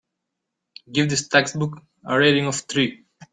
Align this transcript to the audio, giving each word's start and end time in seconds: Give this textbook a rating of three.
Give 0.91 1.07
this 1.07 1.27
textbook 1.27 1.79
a 2.07 2.17
rating 2.17 2.47
of 2.47 2.55
three. 2.61 3.05